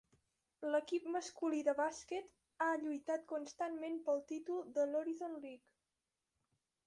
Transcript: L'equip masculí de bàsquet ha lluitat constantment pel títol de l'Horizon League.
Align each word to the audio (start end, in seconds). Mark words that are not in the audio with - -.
L'equip 0.75 1.03
masculí 1.15 1.59
de 1.67 1.75
bàsquet 1.79 2.31
ha 2.63 2.69
lluitat 2.85 3.27
constantment 3.33 3.99
pel 4.07 4.23
títol 4.33 4.63
de 4.79 4.87
l'Horizon 4.95 5.37
League. 5.45 5.69